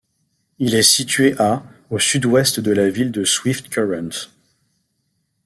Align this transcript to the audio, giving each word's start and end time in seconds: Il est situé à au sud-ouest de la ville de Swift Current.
Il 0.57 0.73
est 0.73 0.81
situé 0.81 1.35
à 1.37 1.61
au 1.91 1.99
sud-ouest 1.99 2.59
de 2.59 2.71
la 2.71 2.89
ville 2.89 3.11
de 3.11 3.23
Swift 3.23 3.69
Current. 3.69 4.29